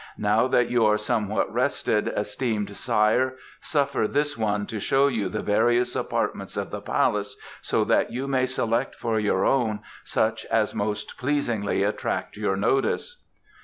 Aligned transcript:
"Now 0.17 0.47
that 0.47 0.67
you 0.71 0.83
are 0.87 0.97
somewhat 0.97 1.53
rested, 1.53 2.07
esteemed 2.17 2.75
sire, 2.75 3.35
suffer 3.59 4.07
this 4.07 4.35
one 4.35 4.65
to 4.65 4.79
show 4.79 5.05
you 5.07 5.29
the 5.29 5.43
various 5.43 5.95
apartments 5.95 6.57
of 6.57 6.71
the 6.71 6.81
palace 6.81 7.37
so 7.61 7.83
that 7.83 8.11
you 8.11 8.27
may 8.27 8.47
select 8.47 8.95
for 8.95 9.19
your 9.19 9.45
own 9.45 9.81
such 10.03 10.43
as 10.45 10.73
most 10.73 11.19
pleasingly 11.19 11.83
attract 11.83 12.35
your 12.35 12.55
notice." 12.55 13.21